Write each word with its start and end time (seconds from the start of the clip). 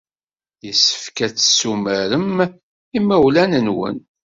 Yessefk 0.65 1.17
ad 1.25 1.33
tessumarem 1.35 2.31
imawlan-nwen. 2.97 3.97